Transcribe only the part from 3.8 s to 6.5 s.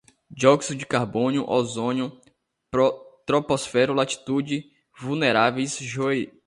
latitudes, vulneráveis, joeirando